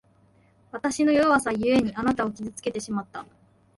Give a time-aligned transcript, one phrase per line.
[0.71, 3.23] わたしの弱さゆえに、あなたを傷つけてしまった。